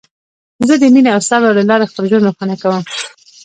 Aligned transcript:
زه 0.67 0.73
د 0.81 0.83
مینې 0.93 1.09
او 1.15 1.21
صبر 1.29 1.51
له 1.57 1.63
لارې 1.69 1.89
خپل 1.91 2.03
ژوند 2.09 2.25
روښانه 2.27 2.55
کوم. 2.61 2.83